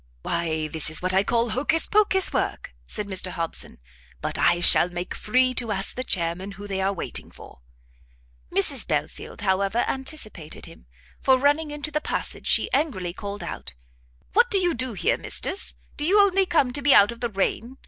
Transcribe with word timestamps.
"Why 0.23 0.67
this 0.67 0.89
is 0.89 0.99
what 1.03 1.13
I 1.13 1.23
call 1.23 1.49
Hocus 1.49 1.85
Pocus 1.85 2.33
work!" 2.33 2.73
said 2.87 3.05
Mr 3.07 3.29
Hobson; 3.29 3.77
"but 4.19 4.35
I 4.35 4.59
shall 4.59 4.89
make 4.89 5.13
free 5.13 5.53
to 5.53 5.71
ask 5.71 5.93
the 5.93 6.03
chairmen 6.03 6.53
who 6.53 6.65
they 6.65 6.81
are 6.81 6.91
waiting 6.91 7.29
for." 7.29 7.59
Mrs 8.51 8.87
Belfield, 8.87 9.41
however, 9.41 9.85
anticipated 9.87 10.65
him; 10.65 10.87
for 11.19 11.37
running 11.37 11.69
into 11.69 11.91
the 11.91 12.01
passage, 12.01 12.47
she 12.47 12.67
angrily 12.73 13.13
called 13.13 13.43
out, 13.43 13.75
"What 14.33 14.49
do 14.49 14.57
you 14.57 14.73
do 14.73 14.93
here, 14.93 15.19
Misters? 15.19 15.75
do 15.97 16.03
you 16.03 16.19
only 16.19 16.47
come 16.47 16.73
to 16.73 16.81
be 16.81 16.95
out 16.95 17.11
of 17.11 17.19
the 17.19 17.29
rain? 17.29 17.77